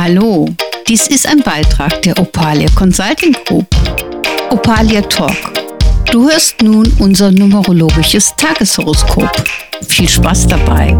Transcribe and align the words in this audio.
Hallo, 0.00 0.48
dies 0.86 1.08
ist 1.08 1.26
ein 1.26 1.40
Beitrag 1.40 2.02
der 2.02 2.16
Opalia 2.20 2.68
Consulting 2.76 3.34
Group. 3.44 3.66
Opalia 4.48 5.02
Talk. 5.02 5.34
Du 6.12 6.30
hörst 6.30 6.62
nun 6.62 6.86
unser 7.00 7.32
numerologisches 7.32 8.32
Tageshoroskop. 8.36 9.30
Viel 9.88 10.08
Spaß 10.08 10.46
dabei. 10.46 10.96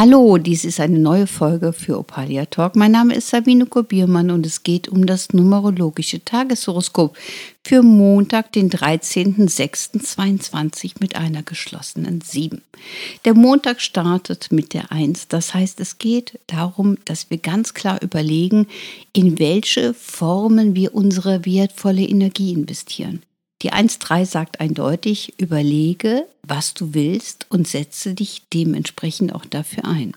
Hallo, 0.00 0.38
dies 0.38 0.64
ist 0.64 0.78
eine 0.78 1.00
neue 1.00 1.26
Folge 1.26 1.72
für 1.72 1.98
Opalia 1.98 2.46
Talk. 2.46 2.76
Mein 2.76 2.92
Name 2.92 3.16
ist 3.16 3.30
Sabine 3.30 3.66
Kobiermann 3.66 4.30
und 4.30 4.46
es 4.46 4.62
geht 4.62 4.88
um 4.88 5.06
das 5.06 5.32
numerologische 5.32 6.24
Tageshoroskop 6.24 7.18
für 7.64 7.82
Montag, 7.82 8.52
den 8.52 8.70
13.06.22 8.70 11.00
mit 11.00 11.16
einer 11.16 11.42
geschlossenen 11.42 12.20
7. 12.20 12.62
Der 13.24 13.34
Montag 13.34 13.80
startet 13.80 14.52
mit 14.52 14.72
der 14.72 14.92
1. 14.92 15.26
Das 15.26 15.52
heißt, 15.52 15.80
es 15.80 15.98
geht 15.98 16.38
darum, 16.46 16.98
dass 17.04 17.28
wir 17.28 17.38
ganz 17.38 17.74
klar 17.74 18.00
überlegen, 18.00 18.68
in 19.12 19.40
welche 19.40 19.94
Formen 19.94 20.76
wir 20.76 20.94
unsere 20.94 21.44
wertvolle 21.44 22.02
Energie 22.02 22.52
investieren. 22.52 23.24
Die 23.62 23.72
1.3 23.72 24.24
sagt 24.24 24.60
eindeutig, 24.60 25.34
überlege, 25.38 26.26
was 26.42 26.74
du 26.74 26.94
willst 26.94 27.46
und 27.48 27.66
setze 27.66 28.14
dich 28.14 28.42
dementsprechend 28.52 29.34
auch 29.34 29.44
dafür 29.44 29.84
ein. 29.84 30.16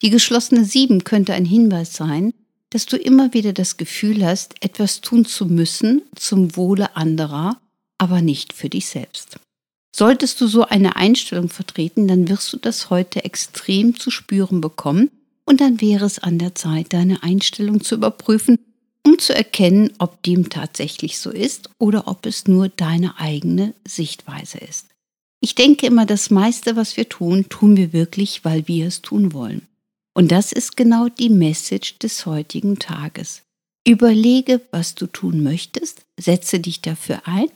Die 0.00 0.10
geschlossene 0.10 0.64
7 0.64 1.04
könnte 1.04 1.34
ein 1.34 1.44
Hinweis 1.44 1.92
sein, 1.92 2.32
dass 2.70 2.86
du 2.86 2.96
immer 2.96 3.34
wieder 3.34 3.52
das 3.52 3.76
Gefühl 3.76 4.24
hast, 4.24 4.62
etwas 4.62 5.00
tun 5.00 5.24
zu 5.24 5.46
müssen 5.46 6.02
zum 6.14 6.56
Wohle 6.56 6.96
anderer, 6.96 7.60
aber 7.98 8.22
nicht 8.22 8.52
für 8.52 8.68
dich 8.68 8.86
selbst. 8.86 9.38
Solltest 9.94 10.40
du 10.40 10.46
so 10.46 10.64
eine 10.64 10.96
Einstellung 10.96 11.48
vertreten, 11.48 12.08
dann 12.08 12.28
wirst 12.28 12.52
du 12.52 12.56
das 12.56 12.90
heute 12.90 13.24
extrem 13.24 13.98
zu 13.98 14.10
spüren 14.10 14.60
bekommen 14.60 15.10
und 15.44 15.60
dann 15.60 15.80
wäre 15.80 16.04
es 16.04 16.18
an 16.18 16.38
der 16.38 16.54
Zeit, 16.54 16.92
deine 16.92 17.22
Einstellung 17.22 17.82
zu 17.82 17.96
überprüfen 17.96 18.58
um 19.08 19.18
zu 19.18 19.34
erkennen, 19.34 19.90
ob 19.98 20.22
dem 20.22 20.50
tatsächlich 20.50 21.18
so 21.18 21.30
ist 21.30 21.70
oder 21.78 22.08
ob 22.08 22.26
es 22.26 22.46
nur 22.46 22.68
deine 22.68 23.18
eigene 23.18 23.74
Sichtweise 23.86 24.58
ist. 24.58 24.86
Ich 25.40 25.54
denke 25.54 25.86
immer, 25.86 26.04
das 26.04 26.30
meiste, 26.30 26.76
was 26.76 26.96
wir 26.98 27.08
tun, 27.08 27.48
tun 27.48 27.76
wir 27.78 27.94
wirklich, 27.94 28.44
weil 28.44 28.68
wir 28.68 28.86
es 28.86 29.00
tun 29.00 29.32
wollen. 29.32 29.66
Und 30.12 30.30
das 30.30 30.52
ist 30.52 30.76
genau 30.76 31.08
die 31.08 31.30
Message 31.30 31.98
des 32.00 32.26
heutigen 32.26 32.78
Tages. 32.78 33.42
Überlege, 33.86 34.60
was 34.72 34.94
du 34.94 35.06
tun 35.06 35.42
möchtest, 35.42 36.02
setze 36.18 36.60
dich 36.60 36.82
dafür 36.82 37.22
ein 37.24 37.48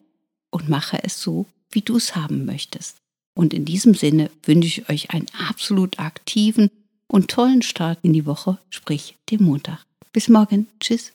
und 0.50 0.70
mache 0.70 1.04
es 1.04 1.20
so, 1.20 1.44
wie 1.70 1.82
du 1.82 1.96
es 1.96 2.16
haben 2.16 2.46
möchtest. 2.46 2.96
Und 3.34 3.52
in 3.52 3.66
diesem 3.66 3.94
Sinne 3.94 4.30
wünsche 4.44 4.68
ich 4.68 4.88
euch 4.88 5.10
einen 5.10 5.26
absolut 5.48 5.98
aktiven 5.98 6.70
und 7.08 7.30
tollen 7.30 7.60
Start 7.60 7.98
in 8.02 8.14
die 8.14 8.24
Woche, 8.24 8.58
sprich 8.70 9.16
den 9.30 9.42
Montag. 9.42 9.84
Bis 10.12 10.28
morgen. 10.28 10.66
Tschüss. 10.80 11.12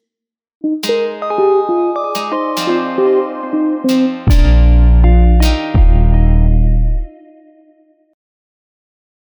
Música 0.61 1.86